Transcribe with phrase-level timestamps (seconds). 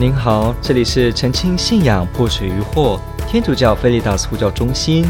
[0.00, 2.98] 您好，这里是澄清信仰破除疑惑
[3.28, 5.04] 天主教菲利达斯呼叫中心，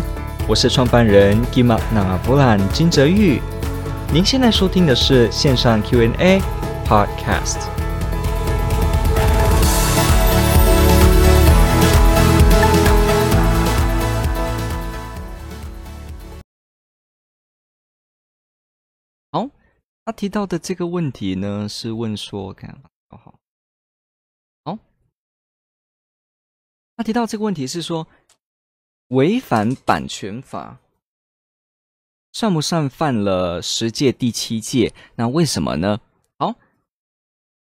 [0.49, 3.41] 我是创办人吉玛那弗兰金泽玉。
[4.13, 6.43] 您现在收听的是线上 Q&A
[6.85, 7.69] Podcast。
[19.31, 19.49] 好，
[20.05, 22.77] 他提到的这个问题呢，是问说，看，
[27.01, 28.07] 他提到这个问题是说，
[29.09, 30.81] 违反版权法
[32.31, 34.93] 算不算犯了十诫第七诫？
[35.15, 36.01] 那为什么呢？
[36.39, 36.57] 好，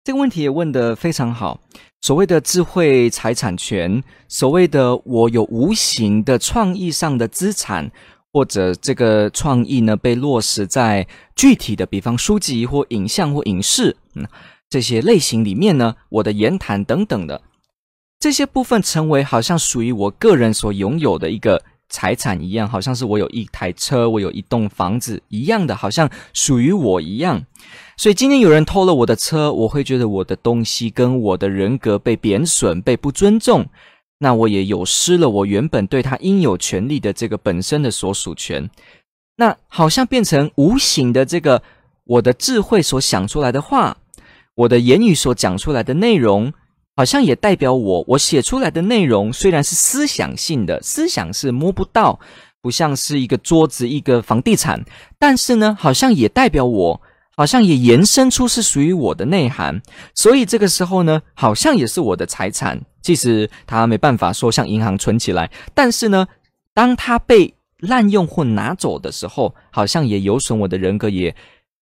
[0.05, 1.59] 这个问题也问得非常好。
[2.00, 7.91] 所谓的智慧财产权，所谓的我有无形的创意上的资产，
[8.31, 11.05] 或者这个创意呢被落实在
[11.36, 14.25] 具体的，比方书籍或影像或影视，嗯，
[14.70, 17.42] 这些类型里面呢，我的言谈等等的。
[18.20, 27.45] 这些部分成为好像属于我个人所拥有的一个财产一样，好像是我有一台车，我有一栋房子一样的，好像属于我一样。
[27.95, 33.68] 所以今天有人偷了我的车，我会觉得我的东西跟我的人格被贬损、被不尊重，
[34.18, 38.70] 那我也有失了我原本对他应有权利的这个本身的所属权。
[39.38, 41.62] 那好像变成无形的这个
[42.04, 43.98] 我的智慧所想出来的话，
[44.56, 46.52] 我的言语所讲出来的内容。
[46.98, 52.20] 好像也代表我，我写出来的内容虽然是思想性的，思想是摸不到，
[52.59, 54.84] 不像是一个桌子、一个房地产，
[55.20, 57.00] 但是呢，好像也代表我，
[57.36, 59.80] 好像也延伸出是属于我的内涵，
[60.16, 66.28] 所以这个时候呢，好像也是我的财产，即使他没办法说向银行存起来，但是呢，
[66.73, 71.36] 当他被滥用或拿走的时候，好像也有损我的人格，也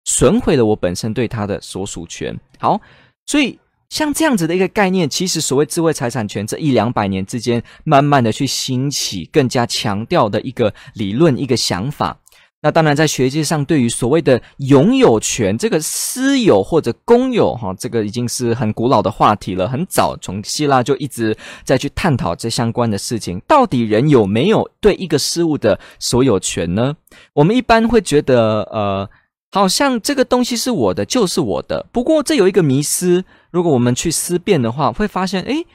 [0.05, 2.39] 损毁了我本身对他的所属权。
[2.57, 2.79] 好，
[3.25, 3.59] 所以。
[3.91, 12.17] 像这样子的一个概念，其实所谓智慧财产权，这一两百年之间，慢慢的去兴起，更加强调的一个理论、一个想法。
[12.61, 19.67] 那当然，在学界上，对于所谓的拥有权，这个私有或者公有，哈，这个已经是很古老的话题了。
[19.67, 21.35] 很早从希腊就一直
[21.65, 23.41] 在去探讨这相关的事情。
[23.45, 26.95] 到底人有没有对一个事物的所有权呢？
[27.33, 29.09] 我们一般会觉得，呃。
[29.53, 31.85] 好像这个东西是我的，就是我的。
[31.91, 35.65] 不过这有一个迷思，如果我们去思辨的话，会发现，诶，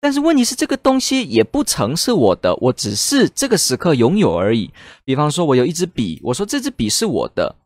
[0.00, 4.70] 但是问题是这个东西也不曾是我的，我只是这个时刻拥有而已。
[5.04, 7.56] 比方说，我有一支笔，我说这支笔是我的，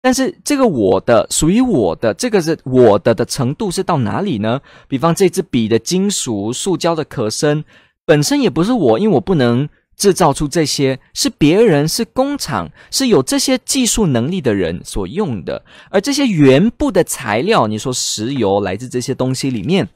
[0.00, 4.60] 但是这个我的属于我的，这个是我的的程度是到哪里呢？
[4.86, 7.64] 比方这支笔的金属、塑胶的壳身
[8.06, 9.68] 本身也不是我，因为我不能。
[9.98, 15.62] 制造出这些是别人，是工厂，是有这些技术能力的人所用的。
[15.90, 19.86] 而这些原部的材料，你说石油来自这些东西里面，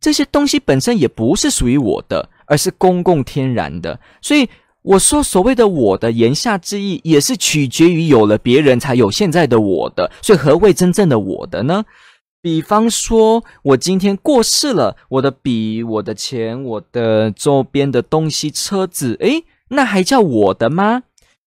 [0.00, 3.98] 这些东西本身也不是属于我的，而是公共天然的。
[4.22, 4.48] 所以
[4.82, 10.10] 我说所谓的我的言下之意，也是取决于有了别人才有现在的我的。
[10.22, 11.84] 所以何谓真正的我的呢？
[12.42, 21.02] 比方说，我今天过世了，我的笔、我的钱、我的周边的东西、车子，诶，那还叫我的吗？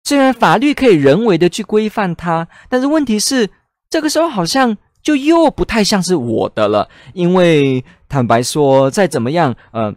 [0.02, 3.50] 虽然法律可以人为的去规范它，但是问题是，
[3.90, 6.88] 这个时候好像就又不太像是我的了。
[7.12, 9.94] 因为坦白说，再怎么样，呃，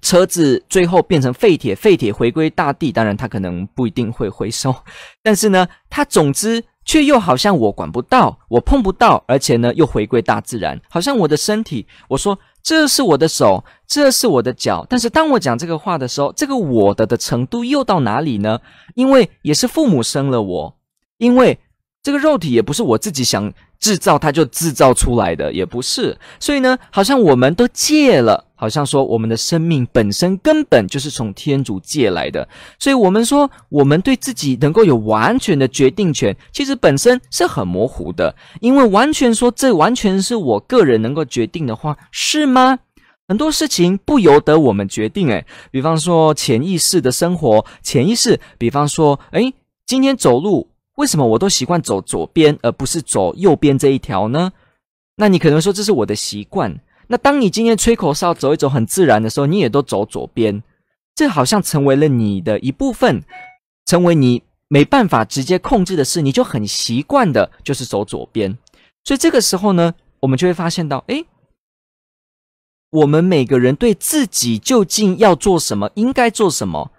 [0.00, 4.74] 车子最后变成废铁，废铁回归大地，当然它可能不一定会回收，
[5.22, 6.64] 但是呢，它总之。
[6.84, 18.60] 却又好像我管不到，我碰不到，而且呢又回归大自然，好像我的身体，我说这是我的手，这是我的脚，但是当我讲这个话的时候，这个我的的程度又到哪里呢？
[18.94, 20.76] 因为也是父母生了我，
[21.18, 21.58] 因为
[22.04, 28.44] 这个肉体也不是我自己想制造它就制造出来的，也不是，所以呢，好像我们都借了。
[28.56, 32.48] 好像说我们的生命本身根本就是从天主借来的，
[32.78, 38.34] 所以我们说我们对自己能够有完全的决定权，其实本身是很模糊的。
[38.60, 42.78] 因为完全说这完全是我个人能够决定的话，是吗？
[43.28, 45.28] 很多事情不由得我们决定。
[45.28, 49.52] 诶，比方说潜意识的生活，潜意识，比方说，诶，
[49.84, 54.52] 今天走路为什么我都习惯走左边而不是走右边这一条呢？
[55.16, 56.80] 那你可能说这是我的习惯。
[57.08, 60.62] 那当你今天吹口哨走一走很自然的时候，你也都走左边，
[61.14, 63.22] 这好像成为了你的一部分，
[63.86, 68.56] 成为你没办法直接控制的事，你就很习惯的就是走左边。
[69.04, 71.26] 所以这个时候呢，我们就会发现到，诶，
[72.90, 76.90] 我们每个人对自己究竟要做什么，应该做什么，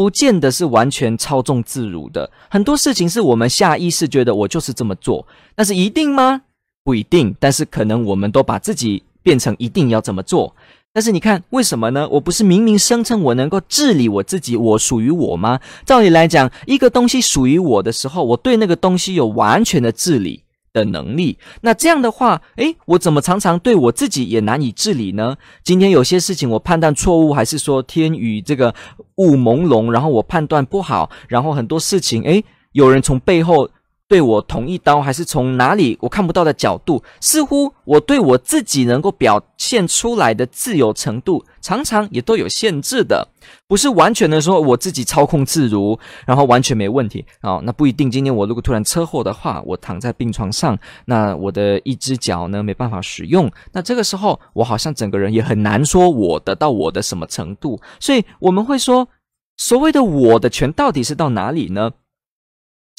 [0.00, 2.30] 不见得是完全操纵自如的。
[2.48, 6.40] 很多事情是我们下意识觉得我就是这么做，但是一定吗？
[6.82, 10.56] 不一定，但是可能我们都把自己变成一定要这么做。
[10.94, 12.08] 但是你看，为什么呢？
[12.08, 15.60] 我不是明明声称我能够治理我自己，我属于我吗？
[15.84, 20.42] 照理来讲，一个东西属于我的时候，我对那个东西有完全的治理
[20.72, 21.38] 的能力。
[21.60, 25.36] 那这样的话，诶，我怎么常常对我自己也难以治理呢？
[25.62, 28.74] 今天有些事情我判断错误，还是说天与这个
[29.16, 33.68] 雾朦胧，然后我判断不好，然后很多事情，诶，有人从背后。
[34.10, 43.28] 对我捅一刀，还是从哪里我看不到的角度，似乎我对我自己能够表现出来的自由程度，常常也都有限制的，
[43.68, 45.96] 不是完全的说我自己操控自如，
[46.26, 47.62] 然后完全没问题啊、哦。
[47.64, 48.10] 那不一定。
[48.10, 57.80] 今天我如果突然车祸的话，我躺在病床上，那我的一只脚呢没办法使用，那这个时候我好像整个人也很难说我得到我的什么程度。
[58.00, 59.06] 所以我们会说，
[59.56, 61.92] 所谓的我的权到底是到哪里呢？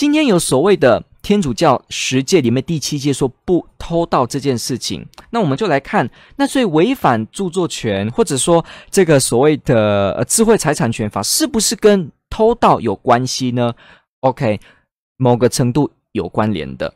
[0.02, 13.76] 今天有所谓的天主教十诫里面第七诫说不偷盗这件事情，那我们就来看，那所以违反著作权或者说这个所谓的呃智慧财产权法是不是跟偷盗有关系呢
[14.22, 14.60] ？OK，
[15.18, 16.92] 某个程度有关联的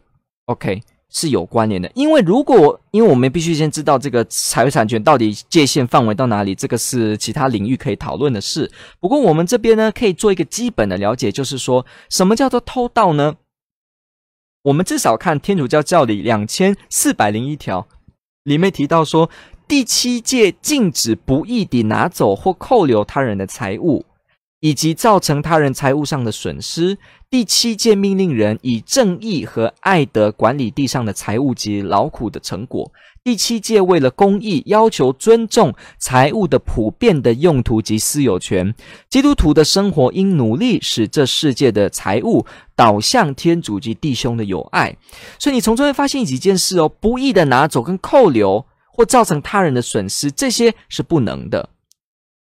[0.45, 0.81] ，OK。
[1.11, 8.69] 是有关联的，因为如果因为我们必须先知道这个财产权到底界限范围到哪里，这个是其他领域可以讨论的事。
[8.99, 13.35] 不过我们这边呢，可以做一个基本的了解，就是说什么叫做偷盗呢？
[14.63, 17.87] 我们至少看天主教教理两千四百零一条
[18.43, 19.29] 里面提到说，
[19.67, 24.05] 第七诫禁止不义地拿走或扣留他人的财物。
[24.65, 26.97] 以及造成他人财物上的损失。
[27.29, 32.91] 第七诫命令人以正义和爱德管理地上的财物及劳苦的成果。
[33.23, 38.73] 第七诫为了公义，要求尊重财物的普遍的用途及私有权。
[39.07, 42.43] 基督徒的生活应努力使这世界的财物
[42.75, 44.97] 导向天主及弟兄的友爱。
[45.37, 51.69] 所以你从中会发现几件事哦：不义的拿走跟扣留，或造成他人的损失，这些是不能的。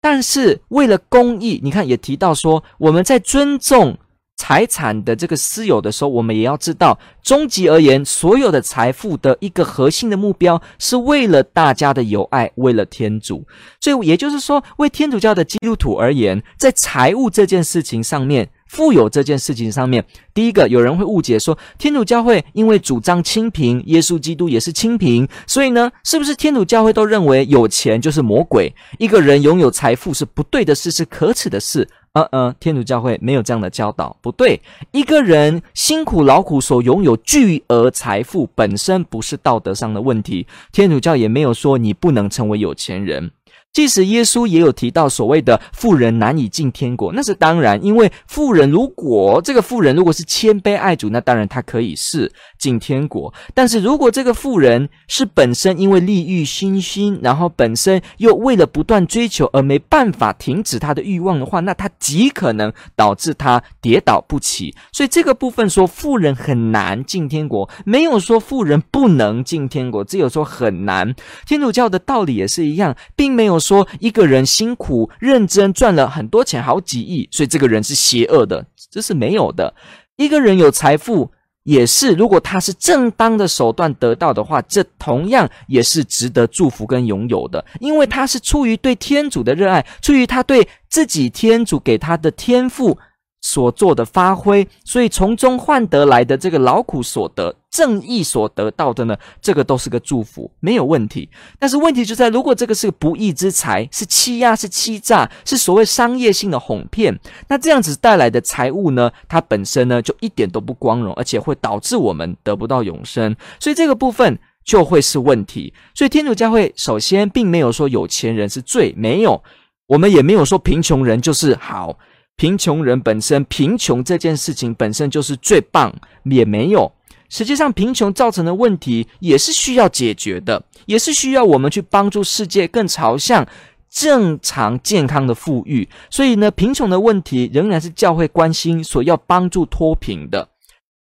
[0.03, 3.97] 但是为了公益，你看也提到说，我们在尊重
[4.35, 13.45] 财产的这个私有的时候，我们也要知道，终极而言，所有的财富的一个核心的目标是为了大家的友爱，为了天主。
[13.79, 18.49] 所以也就是说，为天主教的基督徒而言，在财务这件事情上面。
[18.73, 20.03] 富有这件事情上面，
[20.33, 28.73] 第一个有人会误解说，天主教会因为主张清贫，耶稣基督也是清贫，所以呢，是不是天主教会都认为有钱就是魔鬼？
[28.97, 31.87] 一个人拥有财富是不对的事，是可耻的事。
[32.13, 34.59] 呃呃，天主教会没有这样的教导，不对。
[34.91, 43.29] 一个人辛苦劳苦所拥有巨额财富本身不是道德上的问题，天主教也没有说你不能成为有钱人。
[43.73, 53.33] 即使耶稣也有提到所谓的富人难以进天国，那是当然，因为富人如果这个富人如果是谦卑爱主，那当然他可以是进天国。
[53.55, 64.75] 但是如果这个富人是本身因为利欲熏心，然后本身又为了不断追求而没办法停止他的欲望的话，那他极可能导致他跌倒不起。
[64.91, 71.15] 所以这个部分说富人很难进天国，没有说富人不能进天国，只有说很难。
[71.47, 73.62] 天主教的道理也是一样，并没有。
[73.63, 79.73] 说一个人辛苦认真赚了很多钱，好几亿，所以这个人是邪恶的，这是没有的。
[80.17, 81.31] 一个人有财富，
[81.63, 92.97] 也是如果他是正当的手段得到的话，这同样也是值得祝福跟拥有的，因为他是出于对天主的热爱，出于他对自己天主给他的天赋。
[93.45, 101.27] 所做的发挥，所以从中换得来的这个劳苦所得、正义所得到的呢，这个都是个祝福，没有问题。
[101.57, 115.73] 但是问题就在，如果这个是不义之财，是欺压、是欺诈，是所谓商业性的哄骗，那这样子带来的财物呢，它本身呢就一点都不光荣，而且会导致我们得不到永生，所以这个部分就会是问题。
[115.95, 119.43] 所以天主教会首先并没有说有钱人是罪，没有，
[119.87, 121.97] 我们也没有说贫穷人就是好。
[122.35, 126.91] 贫穷人本身，贫穷这件事情本身就是最棒，也没有。
[127.33, 133.47] 实际上，贫穷造成的问题也是需要解决的，也是需要我们去帮助世界更朝向
[133.89, 135.89] 正常健康的富裕。
[136.11, 140.47] 所以呢，贫穷的问题仍然是教会关心所要帮助脱贫的，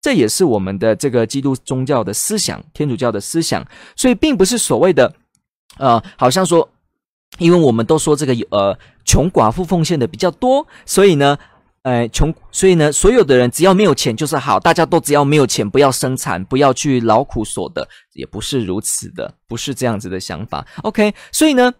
[0.01, 3.63] 这也是我们的这个基督宗教的思想，天主教的思想。
[3.95, 5.13] 所以，并不是所谓的，
[5.77, 6.67] 呃，好像说。
[7.39, 11.35] 因为我们都说这个呃穷寡妇奉献的比较多，所以呢，
[11.83, 20.65] 呃穷，所以呢，所有的人只要没有钱就是好，大家都只要没有钱，不要生产，不要去劳苦所得，也不是如此的，不是这样子的想法。
[20.83, 21.73] OK，所以呢，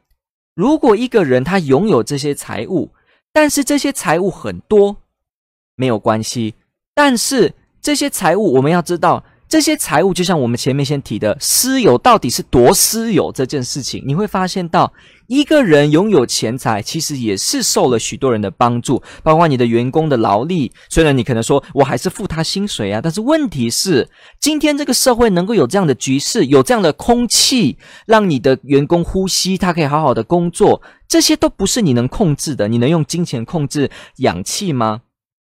[0.56, 2.92] 如果一个人他拥有这些财物，
[3.32, 4.98] 但是这些财物很多，
[5.76, 6.56] 没有关系，
[6.94, 9.24] 但是这些财物我们要知道。
[9.50, 14.92] 这些财物就像我们前面先提的，私有到底是多私有这件事情，你会发现到。
[15.34, 20.72] 一个人拥有钱财，其实也是受了许多人的帮助，包括你的员工的劳力。
[20.90, 24.08] 虽然你可能说我还是付他薪水啊，但是问题是，
[24.40, 32.68] 今天这个社会能够有这样的局势，有这样的空气，让你的员工呼吸，他可以好好的工作，这些都不是你能控制的。
[32.68, 35.02] 你能用金钱控制氧气吗？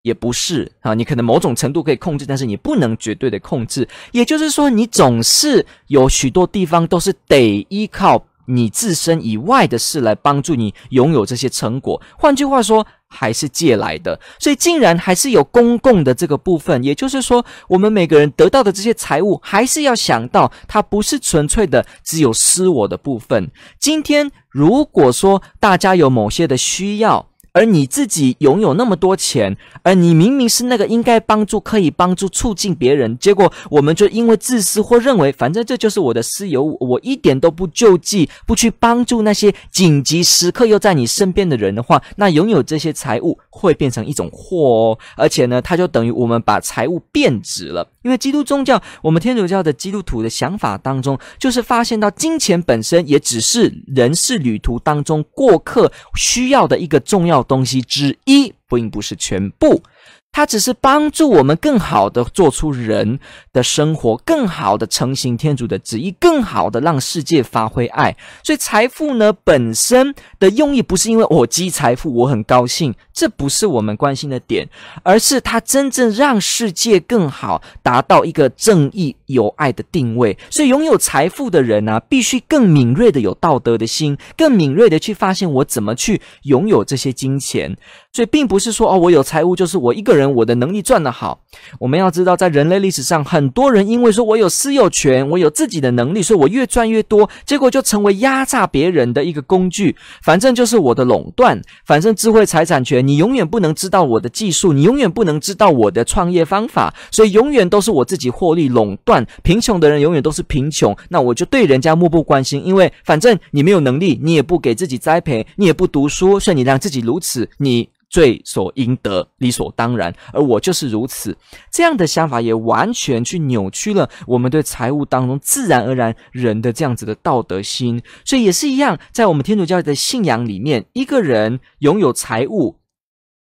[0.02, 3.86] 也不是啊，你可能某种程度可以控制，但是你不能绝对的控制。
[4.10, 8.24] 也就是说，你总是有许多地方都是得依靠。
[8.48, 16.82] 你自身以外的事来帮助你拥有这些成果，换句话说，还是借来的，所以竟然还是有公共的这个部分。
[16.82, 23.50] 也就是说，我们每个人得到的这些财物，还是要想到它不是纯粹的只有私我的部分。
[23.78, 47.90] 今天如果说大家有某些的需要，而你自己拥有那么多钱，而你明明是那个应该帮助、可以帮助、促进别人，结果我们就因为自私或认为反正这就是我的私有物，我一点都不救济，不去帮助那些紧急时刻又在你身边的人的话，那拥有这些财物会变成一种祸哦，而且呢，它就等于我们把财物变质了。
[48.02, 59.82] 因为基督宗教，我们天主教的基督徒的想法当中，就是发现到金钱本身也只是人世旅途当中过客需要的一个重要东西之一，并不是全部。
[60.30, 63.18] 它只是帮助我们更好的做出人
[63.52, 68.16] 的生活，更好的成行天主的旨意，更好的让世界发挥爱。
[68.44, 74.68] 所以财富呢，本身的用意不是因为我积财富我很高兴，这不是我们关心的点，
[75.02, 80.38] 而是它真正让世界更好，达到一个正义有爱的定位。
[80.50, 87.76] 所以拥有财富的人呢、必须更敏锐的有道德的心，更敏锐的去发现我怎么去拥有这些金钱。
[88.12, 91.40] 所以并不是说哦，我有财物就是我一个人，人我的能力赚得好。
[91.78, 99.96] 我们要知道，在人类历史上，很多人因为说我有私有权，我有自己的能力，所以我越赚越多，结果就成为压榨别人的一个工具。
[100.22, 109.26] 反正就是我的垄断，反正智慧财产权，你永远不能知道我的技术，你永远不能知道我的创业方法，所以永远都是我自己获利垄断。
[109.42, 117.88] 贫穷的人永远都是贫穷，那我就对人家漠不关心，因为反正你没有能力，你也不给自己栽培，你也不读书，所以你让自己如此，你。
[118.08, 121.36] 罪所应得，理所当然，而我就是如此。
[121.70, 128.02] 这样的想法也完全去扭曲了我们对财物当中自然而然人的这样子的道德心。
[128.24, 132.76] 所以也是一样，在我们天主教的信仰里面，一个人拥有财物，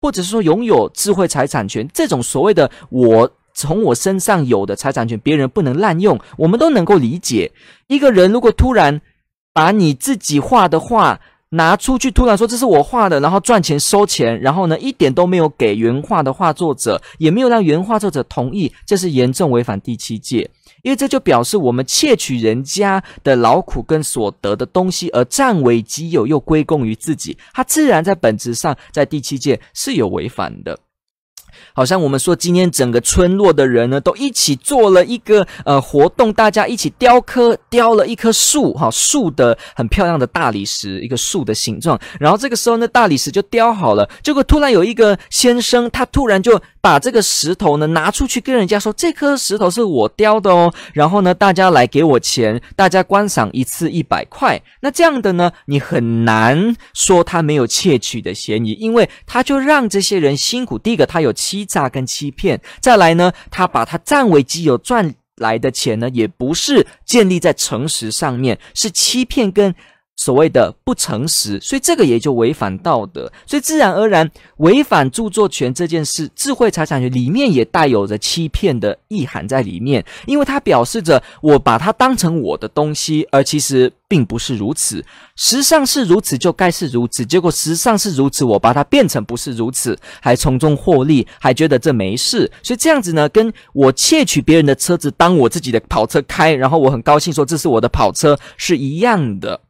[0.01, 7.53] 或者是说拥有智慧财产权，这种所谓的我从我身上有的财产权，别人不能滥用，我们都能够理解。
[7.87, 9.01] 一个人如果突然
[9.55, 11.21] 把你自己画的画，
[11.53, 20.49] 拿出去，突然说这是我画的，然后赚钱收钱，然后呢，一点都没有给原画的画作者，也没有让原画作者同意，这是严重违反第七戒，
[20.83, 30.79] 因为这就表示我们窃取人家的劳苦跟所得的东西而占为己有，又归功于自己，它自然在本质上在第七戒是有违反的。
[31.73, 41.99] 好像我们说，今天整个村落的人呢，都一起做了一个呃活动，大家一起雕刻，雕了一棵树，哈，树的很漂亮的大理石，一个树的形状。
[42.21, 44.09] 然后这个时候呢，大理石就雕好了。
[44.23, 54.61] 结果突然有一个先生，他突然就把这个石头呢拿出去跟人家说：“这颗石头是我雕的哦。”然后呢，大家来给我钱，大家观赏一次一百块。
[54.81, 60.79] 那这样的呢，你很难说他没有窃取的嫌疑，因为他就让这些人辛苦。
[60.79, 69.75] 第一个，他有欺诈跟欺骗，再来呢，他把他占为己有赚来的钱呢，也不是建立在诚实上面，是欺骗跟。
[70.23, 99.61] 所谓的不诚实，所以这个也就违反道德，所以自然而然违反著作权这件事，智慧财产权里面也带有着欺骗的意涵在里面，因为它表示着我把它当成我的东西，而其实并不是如此，实上是如此就该是如此，结果实上是如此，我把它变成不是如此，还从中获利，还觉得这没事，所以这样子呢，跟我窃取别人的车子当我自己的跑车开，然后我很高兴说这是我的跑车是一样的。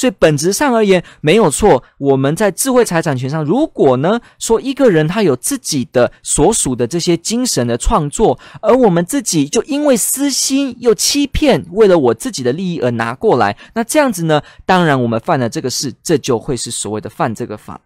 [0.00, 1.84] 所以本质上而言没有错。
[1.98, 17.78] 我们在智慧财产权上，如果呢说一个人他有自己的所属的这些精神的创作，而我们自己就因为私心又欺骗，为了我自己的利益而拿过来，那这样子呢，当然我们犯了这个事，这就会是所谓的犯这个法，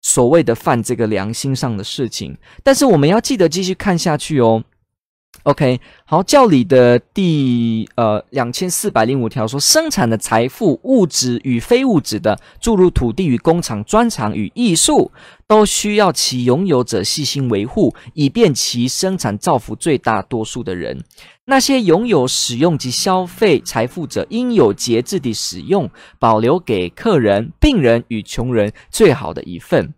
[0.00, 2.38] 所谓的犯这个良心上的事情。
[2.62, 4.62] 但是我们要记得继续看下去哦。
[5.44, 15.10] OK，好，教理的第呃两千四百零五条说，生产的财富、物质与非物质的，注入土地与工厂、专长与艺术，
[15.46, 21.02] 都需要其拥有者细心维护，以便其生产造福最大多数的人。
[21.46, 29.94] 那些拥有、使用及消费财富者，应有节制地使用，保留给客人、病人与穷人最好的一份。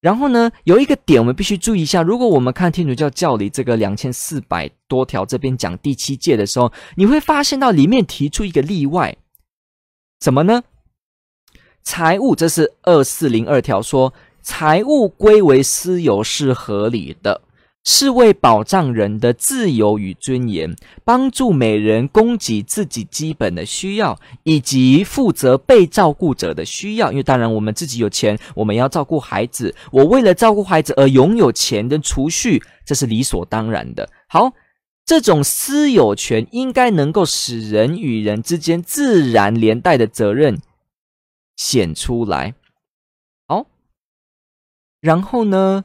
[0.00, 2.02] 然后呢，有一个点我们必须注意一下。
[2.02, 9.16] 如果我们看天主教教理这个两千四百多条这边讲第七诫的时候，你会发现到里面提出一个例外，
[10.20, 10.62] 什么呢？
[11.82, 14.12] 财务，这是二四零二条说，
[14.42, 17.42] 财务归为私有是合理的。
[17.88, 20.74] 是为保障人的自由与尊严，
[21.04, 27.12] 帮助每人供给自己基本的需要，以及负责被照顾者的需要。
[27.12, 29.72] 因为当然，我们自己有钱，我们要照顾孩子。
[29.92, 34.10] 我为了照顾孩子而拥有钱的储蓄，这是理所当然的。
[34.26, 34.52] 好，
[35.04, 40.60] 这种私有权应该能够使人与人之间自然连带的责任
[41.54, 42.54] 显出来。
[43.46, 43.66] 好，
[45.00, 45.84] 然后呢？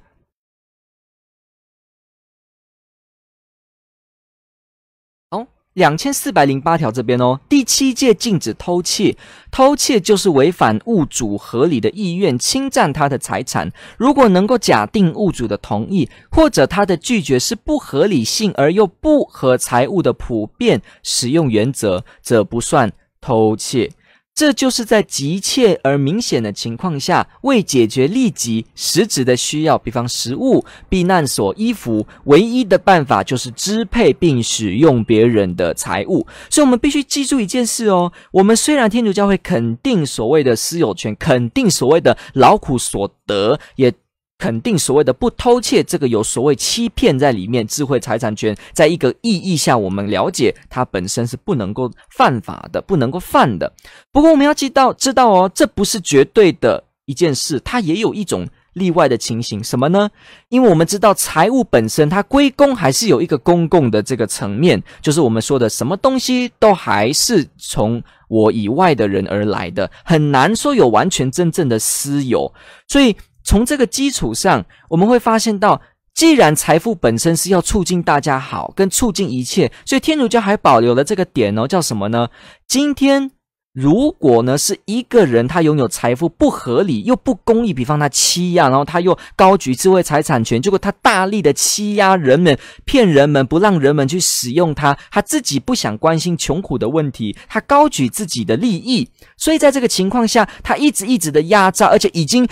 [5.73, 9.15] 两千四百零八条这边哦，第七诫禁止偷窃，
[9.49, 13.71] 偷窃就是违反物主合理的意愿，侵占他的财产。
[13.97, 23.91] 如果能够假定物主的同意，或者他的拒绝是不合理性而又不合财物的普遍使用原则，则不算偷窃。
[24.33, 36.25] 这就是在急切而明显的情况下，为解决立即实质的需要，比方食物、避难所、衣服，唯一的办法就是支配并使用别人的财物。
[36.49, 43.93] 所以，我们必须记住一件事哦：我们虽然天主教会肯定所谓的私有权，肯定所谓的劳苦所得，也。
[44.41, 47.61] 肯定所谓的不偷窃，这个有所谓欺骗在里面。
[47.67, 53.71] 智慧财产权在一个意义下，我们了解它本身是不能够犯法的，不能够犯的。
[54.11, 59.63] 不过我们要知道，知道哦，这不是绝对的一件事，它也有一种例外的情形。
[59.63, 60.09] 什么呢？
[60.49, 72.51] 因为我们知道财物本身它归公还是有一个公共的这个层面，就是我们说的什么东西都还是从我以外的人而来的，很难说有完全真正的私有，
[72.87, 73.15] 所以。
[73.43, 75.81] 从这个基础上，我们会发现到，
[76.13, 82.29] 既然财富本身是要促进大家好，跟促进一切，所以天主教还保留了这个点哦，叫什么呢？
[82.67, 83.31] 今天
[83.73, 102.45] 如果呢是一个人他拥有财富不合理又不公义，比方他欺压，然后他又高举智慧财产权，结果他大力的欺压人们，骗人们，不让人们去使用它，他自己不想关心穷苦的问题，他高举自己的利益，所以在这个情况下，他一直一直的压榨，而且已经。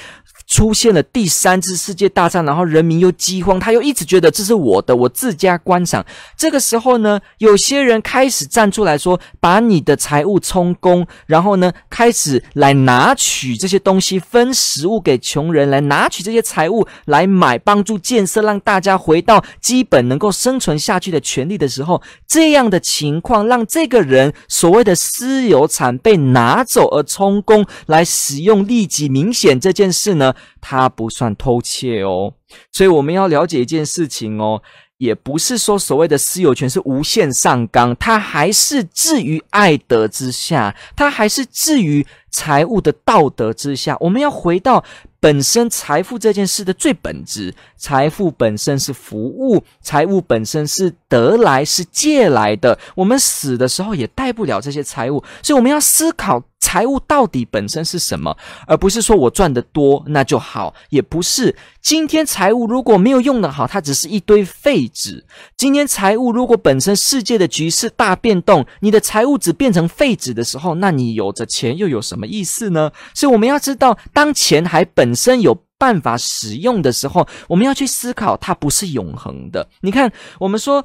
[0.50, 6.04] 出现了第三次世界大战，然后人民又饥荒，他又一直觉得这是我的，我自家观赏。
[6.36, 32.34] 这个时候呢，有些人开始站出来说：“把你的财物充公，然后呢，开始来拿取这些东西，分食物给穷人，来拿取这些财物来买帮助建设，让大家回到基本能够生存下去的权利的时候，这样的情况让这个人所谓的私有产被拿走而充公来使用，立即明显这件事呢。”它不算偷窃哦，
[32.72, 34.62] 所以我们要了解一件事情哦，
[34.98, 43.98] 也不是说所谓的私有权是无限上纲，它还是置于爱德之下，它还是置于财务的道德之下。
[44.00, 44.84] 我们要回到
[45.20, 56.44] 本身财富这件事的最本质，财富本身是服务，财务本身是得来是借来的，我们死的时候也带不了这些财物，所以我们要思考。
[56.62, 58.36] 财务到底本身是什么？
[58.68, 61.56] 而不是说我赚得多那就好，也不是。
[61.82, 65.26] 今天财务如果没有用的好，它只是一堆废纸。
[65.56, 72.92] 今天财务如果本身世界的局势大变动，你的财务只变成废纸的时候，那你有着钱又有什么什么意思呢？
[73.14, 79.70] 所以我们要知道，当钱还本身有办法使用的时候，我们要去思考，它不是永恒的。
[79.80, 80.84] 你看，我们说。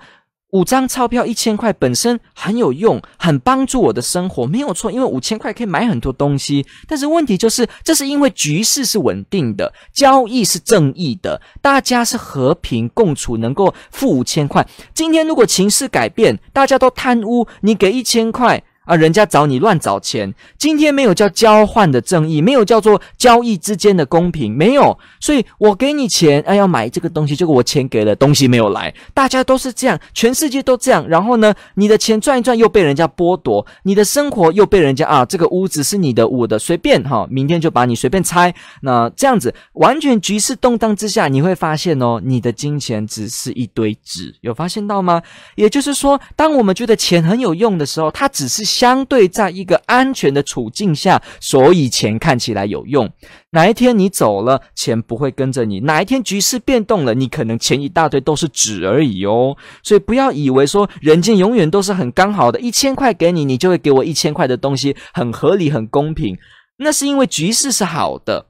[0.50, 4.88] 五张钞票一千块本身很有用，很帮助我的生活，没有错。
[4.88, 14.64] 因为五千块可以买很多东西，但是问题就是，这是因为局势是稳定的，交易是正义的，大家是和平共处，能够付五千块。
[14.94, 18.62] 今天如果情势改变，大家都贪污，你给一千块。
[18.84, 24.98] 啊，人家找你乱找钱，今天没有叫交换的正义，没有叫做交易之间的公平，没有。
[25.20, 28.94] 所以我给你钱，哎，要买这个东西，结果我钱给了，东西没有来。
[29.14, 31.08] 大家都是这样，全世界都这样。
[31.08, 38.54] 然后呢，你的钱赚一赚又被人家剥夺，你的生活又被人家啊，这个屋子是你的，我的随便哈，明天就把你随便拆。
[38.82, 45.22] 那这样子，完全局势动荡之下，你会发现哦，你的金钱只是一堆纸，有发现到吗？
[45.54, 48.73] 也就是说，当我们觉得钱很有用的时候，它只是。
[48.74, 53.08] 相对在一个安全的处境下，所以钱看起来有用。
[53.50, 59.56] 哪一天你走了，钱不会跟着你；哪一天局势变动了，你可能钱一大堆都是纸而已哦。
[59.84, 66.36] 所以不要以为说人间永远都是很刚好的，一千块给你，你就会给我一千块的东西，很合理、很公平。
[66.78, 68.46] 那是因为局势是好的。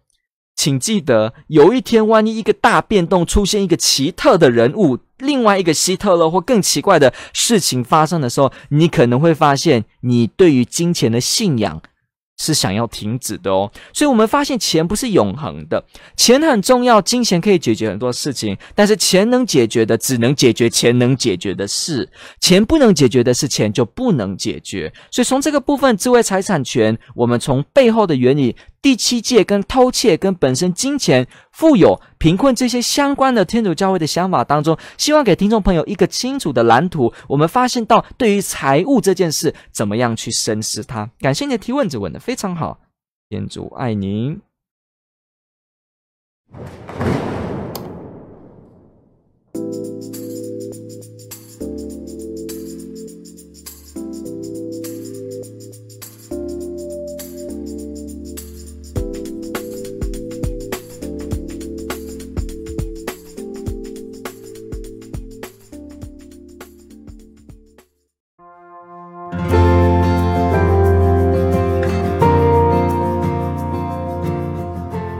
[0.56, 4.98] 请记得，有一天万一一个大变动出现，一个奇特的人物。
[5.18, 11.80] 另外一个希特勒或更奇怪的事情发生的时候，你可能会发现，你对于金钱的信仰
[12.36, 13.70] 是想要停止的哦。
[13.92, 15.84] 所以，我们发现钱不是永恒的，
[16.16, 24.92] 钱很重要，金钱可以解决很多事情，但是钱能解决的只能解决钱能解决的事，钱不能解决的事，钱就不能解决。
[25.10, 28.56] 所以，从这个部分，智慧财产权，我们从背后的原理。
[28.82, 37.12] 第七戒跟偷窃跟本身金钱、富有、贫困这些相关的天主教会的想法当中，希望给听众朋友一个清楚的蓝图。
[37.28, 41.08] 我们发现到对于财务这件事，怎么样去深思它？
[41.20, 42.80] 感谢你的提问，者问的非常好。
[43.28, 44.40] 天主爱您。